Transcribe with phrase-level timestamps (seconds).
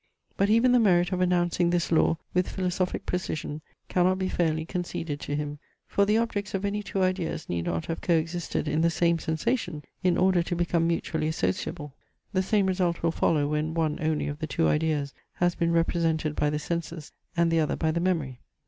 [0.35, 5.19] But even the merit of announcing this law with philosophic precision cannot be fairly conceded
[5.19, 5.59] to him.
[5.85, 9.19] For the objects of any two ideas need not have co existed in the same
[9.19, 11.91] sensation in order to become mutually associable.
[12.33, 16.35] The same result will follow when one only of the two ideas has been represented
[16.35, 18.39] by the senses, and the other by the memory.